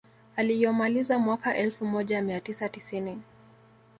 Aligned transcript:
Aliyomaliza 0.35 1.19
mwaka 1.19 1.55
elfu 1.57 1.85
moja 1.85 2.21
mia 2.21 2.39
tisa 2.39 2.69
tisini 2.69 3.21